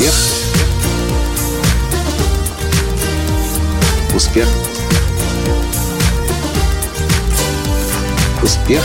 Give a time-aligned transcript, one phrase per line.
[0.00, 0.14] Успех.
[4.14, 4.48] Успех.
[8.42, 8.82] Успех.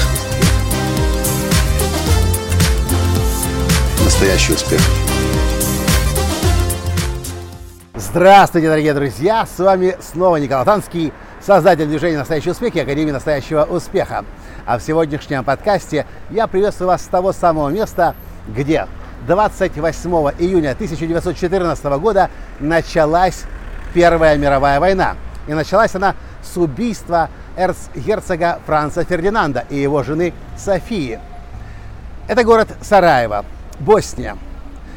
[4.03, 4.81] Настоящий успех.
[7.93, 9.45] Здравствуйте, дорогие друзья!
[9.45, 14.25] С вами снова Николай Танский, создатель движения «Настоящий успех» и Академии «Настоящего успеха».
[14.65, 18.15] А в сегодняшнем подкасте я приветствую вас с того самого места,
[18.49, 18.87] где
[19.27, 22.29] 28 июня 1914 года
[22.59, 23.43] началась
[23.93, 25.15] Первая мировая война.
[25.47, 31.19] И началась она с убийства эрцгерцога Франца Фердинанда и его жены Софии.
[32.27, 33.45] Это город Сараево,
[33.79, 34.37] Босния.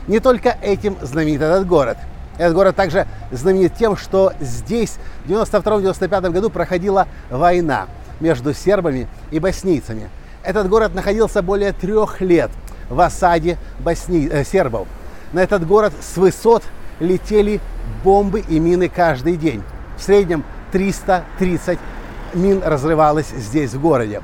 [0.09, 1.97] Не только этим знаменит этот город.
[2.39, 7.87] Этот город также знаменит тем, что здесь в 92-95 году проходила война
[8.21, 10.09] между сербами и боснийцами.
[10.43, 12.51] Этот город находился более трех лет
[12.89, 14.29] в осаде босни...
[14.29, 14.89] э, сербов.
[15.33, 16.63] На этот город с высот
[17.01, 17.61] летели
[18.03, 19.63] бомбы и мины каждый день.
[19.97, 21.79] В среднем 330
[22.35, 24.23] мин разрывалось здесь, в городе.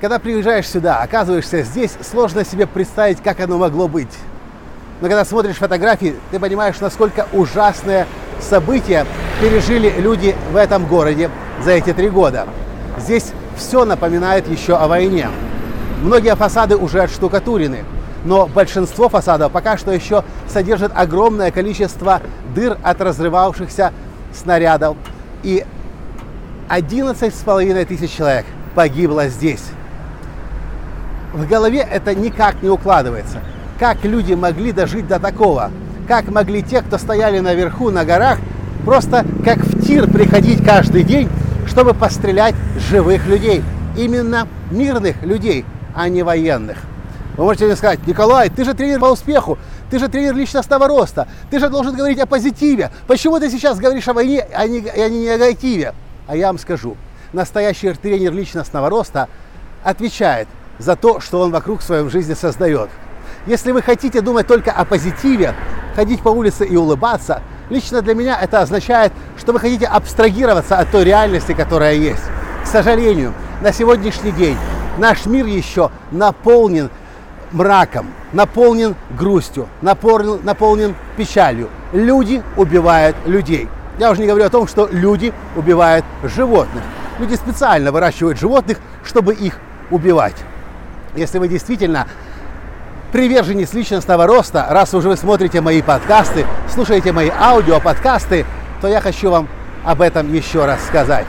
[0.00, 4.12] Когда приезжаешь сюда, оказываешься здесь, сложно себе представить, как оно могло быть.
[5.00, 8.06] Но когда смотришь фотографии, ты понимаешь, насколько ужасное
[8.40, 9.06] событие
[9.40, 11.30] пережили люди в этом городе
[11.62, 12.46] за эти три года.
[12.98, 15.28] Здесь все напоминает еще о войне.
[16.02, 17.84] Многие фасады уже отштукатурены,
[18.24, 22.20] но большинство фасадов пока что еще содержит огромное количество
[22.54, 23.92] дыр от разрывавшихся
[24.34, 24.96] снарядов.
[25.42, 25.64] И
[26.68, 28.44] 11 с половиной тысяч человек
[28.74, 29.62] погибло здесь.
[31.32, 33.40] В голове это никак не укладывается.
[33.78, 35.70] Как люди могли дожить до такого?
[36.08, 38.38] Как могли те, кто стояли наверху на горах,
[38.84, 41.28] просто как в тир приходить каждый день,
[41.66, 43.62] чтобы пострелять живых людей?
[43.96, 45.64] Именно мирных людей,
[45.96, 46.76] а не военных.
[47.36, 49.58] Вы можете мне сказать, Николай, ты же тренер по успеху,
[49.90, 52.90] ты же тренер личностного роста, ты же должен говорить о позитиве.
[53.06, 55.94] Почему ты сейчас говоришь о войне, а не, а не негативе?
[56.28, 56.96] А я вам скажу,
[57.32, 59.28] настоящий тренер личностного роста
[59.82, 60.48] отвечает
[60.78, 62.90] за то, что он вокруг в своей жизни создает.
[63.46, 65.54] Если вы хотите думать только о позитиве,
[65.94, 70.90] ходить по улице и улыбаться, лично для меня это означает, что вы хотите абстрагироваться от
[70.90, 72.24] той реальности, которая есть.
[72.64, 73.32] К сожалению,
[73.62, 74.58] на сегодняшний день
[74.98, 76.90] наш мир еще наполнен
[77.52, 81.68] мраком, наполнен грустью, наполнен, наполнен печалью.
[81.92, 83.68] Люди убивают людей.
[83.98, 86.82] Я уже не говорю о том, что люди убивают животных.
[87.18, 89.58] Люди специально выращивают животных, чтобы их
[89.90, 90.36] убивать.
[91.14, 92.06] Если вы действительно
[93.12, 98.44] приверженец личностного роста, раз уже вы смотрите мои подкасты, слушаете мои аудиоподкасты,
[98.82, 99.48] то я хочу вам
[99.84, 101.26] об этом еще раз сказать.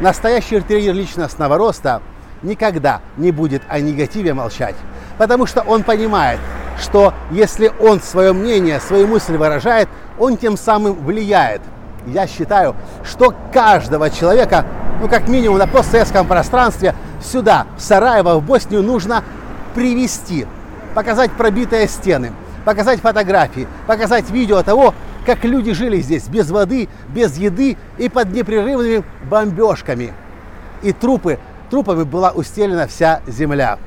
[0.00, 2.02] Настоящий тренер личностного роста
[2.42, 4.74] никогда не будет о негативе молчать,
[5.18, 6.40] потому что он понимает,
[6.80, 11.60] что если он свое мнение, свои мысли выражает, он тем самым влияет.
[12.06, 12.74] Я считаю,
[13.04, 14.64] что каждого человека,
[15.00, 19.22] ну как минимум на постсоветском пространстве, сюда, в Сараево, в Боснию, нужно
[19.74, 20.46] привести,
[20.94, 22.32] показать пробитые стены,
[22.64, 24.94] показать фотографии, показать видео того,
[25.26, 30.14] как люди жили здесь без воды, без еды и под непрерывными бомбежками.
[30.82, 31.38] И трупы,
[31.70, 33.78] трупами была устелена вся земля.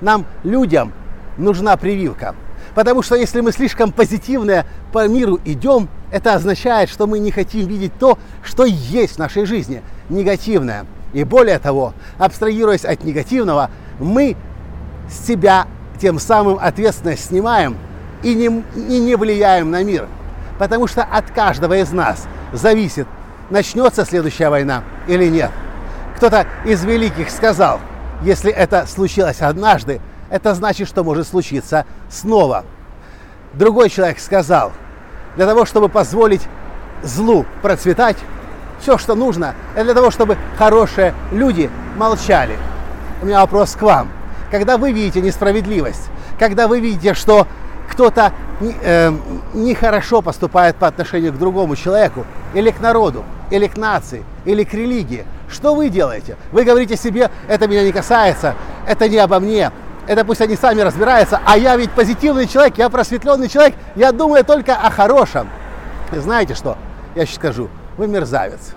[0.00, 0.92] Нам, людям,
[1.36, 2.34] нужна прививка.
[2.74, 7.66] Потому что если мы слишком позитивные по миру идем, это означает, что мы не хотим
[7.66, 10.86] видеть то, что есть в нашей жизни, негативное.
[11.12, 14.36] И более того, абстрагируясь от негативного, мы
[15.08, 15.66] с себя
[16.00, 17.76] тем самым ответственность снимаем
[18.22, 20.06] и не, и не влияем на мир.
[20.58, 23.08] Потому что от каждого из нас зависит,
[23.50, 25.50] начнется следующая война или нет.
[26.20, 27.80] Кто-то из великих сказал,
[28.20, 32.66] если это случилось однажды, это значит, что может случиться снова.
[33.54, 34.72] Другой человек сказал,
[35.36, 36.42] для того, чтобы позволить
[37.02, 38.18] злу процветать,
[38.80, 42.58] все, что нужно, это для того, чтобы хорошие люди молчали.
[43.22, 44.10] У меня вопрос к вам.
[44.50, 47.46] Когда вы видите несправедливость, когда вы видите, что
[47.90, 49.10] кто-то э,
[49.54, 54.74] нехорошо поступает по отношению к другому человеку, или к народу, или к нации, или к
[54.74, 56.36] религии, что вы делаете?
[56.52, 58.54] Вы говорите себе, это меня не касается,
[58.86, 59.72] это не обо мне,
[60.06, 64.44] это пусть они сами разбираются, а я ведь позитивный человек, я просветленный человек, я думаю
[64.44, 65.48] только о хорошем.
[66.12, 66.76] И знаете что?
[67.14, 68.72] Я сейчас скажу, вы мерзавец.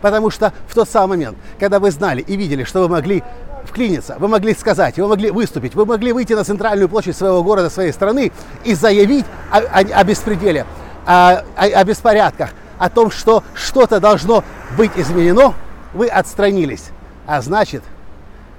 [0.00, 3.22] Потому что в тот самый момент, когда вы знали и видели, что вы могли
[3.64, 7.70] вклиниться, вы могли сказать, вы могли выступить, вы могли выйти на центральную площадь своего города,
[7.70, 8.32] своей страны
[8.64, 10.66] и заявить о, о, о беспределе,
[11.06, 14.42] о, о, о беспорядках, о том, что что-то должно
[14.76, 15.54] быть изменено,
[15.94, 16.90] вы отстранились.
[17.26, 17.82] А значит,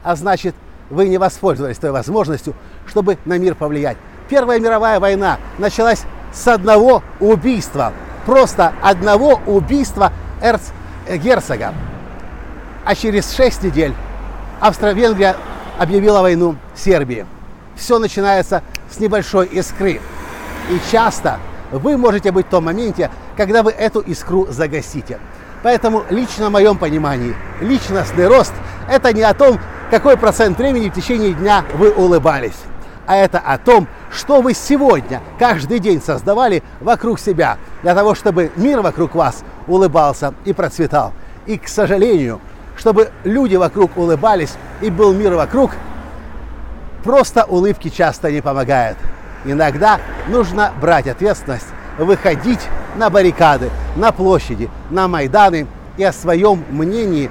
[0.03, 0.55] а значит,
[0.89, 2.53] вы не воспользовались той возможностью,
[2.87, 3.97] чтобы на мир повлиять.
[4.29, 6.03] Первая мировая война началась
[6.33, 7.93] с одного убийства.
[8.25, 11.73] Просто одного убийства эрцгерцога.
[12.85, 13.93] А через шесть недель
[14.59, 15.35] Австро-Венгрия
[15.77, 17.25] объявила войну Сербии.
[17.75, 19.99] Все начинается с небольшой искры.
[20.69, 21.39] И часто
[21.71, 25.19] вы можете быть в том моменте, когда вы эту искру загасите.
[25.63, 28.53] Поэтому лично в моем понимании, личностный рост–
[28.89, 32.59] это не о том, какой процент времени в течение дня вы улыбались,
[33.07, 38.51] а это о том, что вы сегодня, каждый день создавали вокруг себя, для того, чтобы
[38.57, 41.13] мир вокруг вас улыбался и процветал.
[41.45, 42.41] И, к сожалению,
[42.77, 45.71] чтобы люди вокруг улыбались и был мир вокруг,
[47.03, 48.97] просто улыбки часто не помогают.
[49.45, 51.67] Иногда нужно брать ответственность,
[51.97, 52.61] выходить
[52.95, 55.67] на баррикады, на площади, на Майданы
[55.97, 57.29] и о своем мнении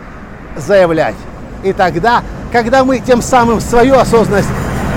[0.56, 1.16] заявлять.
[1.62, 2.22] И тогда,
[2.52, 4.48] когда мы тем самым свою осознанность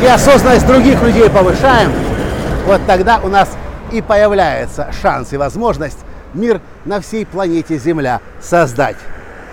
[0.01, 1.91] и осознанность других людей повышаем,
[2.65, 3.50] вот тогда у нас
[3.91, 6.00] и появляется шанс и возможность
[6.33, 8.97] мир на всей планете Земля создать.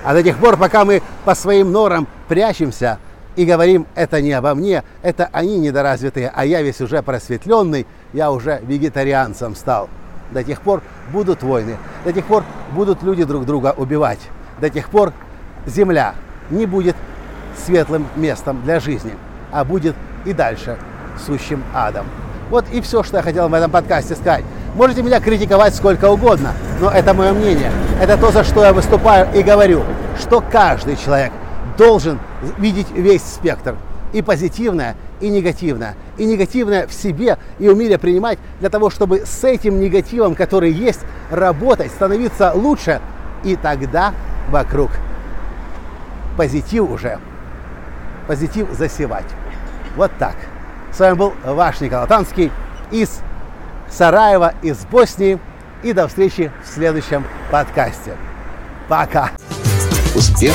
[0.05, 2.99] А до тех пор, пока мы по своим норам прячемся
[3.37, 8.33] и говорим, это не обо мне, это они недоразвитые, а я весь уже просветленный, я
[8.33, 9.89] уже вегетарианцем стал.
[10.33, 10.83] До тех пор
[11.13, 14.21] будут войны, до тех пор будут люди друг друга убивать,
[14.61, 15.13] до тех пор
[15.67, 16.15] Земля
[16.51, 16.97] не будет
[17.57, 19.13] светлым местом для жизни,
[19.53, 19.95] а будет
[20.25, 20.79] и дальше
[21.25, 22.07] сущим адом.
[22.51, 24.45] Вот и все, что я хотел в этом подкасте сказать.
[24.75, 27.71] Можете меня критиковать сколько угодно, но это мое мнение.
[28.01, 29.85] Это то, за что я выступаю и говорю,
[30.19, 31.33] что каждый человек
[31.77, 32.19] должен
[32.59, 33.77] видеть весь спектр.
[34.13, 35.95] И позитивное, и негативное.
[36.19, 41.01] И негативное в себе и умели принимать для того, чтобы с этим негативом, который есть,
[41.31, 43.01] работать, становиться лучше.
[43.45, 44.13] И тогда
[44.51, 44.91] вокруг
[46.37, 47.19] позитив уже.
[48.27, 49.27] Позитив засевать.
[49.97, 50.37] Вот так.
[50.93, 52.53] С вами был ваш Николай Танский
[52.91, 53.21] из
[53.91, 55.39] Сараева, из Боснии.
[55.83, 58.13] И до встречи в следующем подкасте.
[58.89, 59.31] Пока.
[60.15, 60.55] Успех.